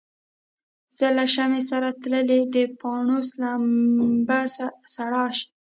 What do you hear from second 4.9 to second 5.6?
سړه سي